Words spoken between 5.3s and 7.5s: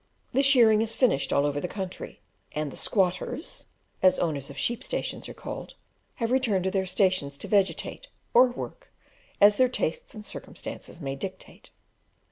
called) have returned to their stations to